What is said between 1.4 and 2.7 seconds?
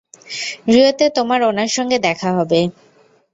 ওনার সঙ্গে দেখা হবে।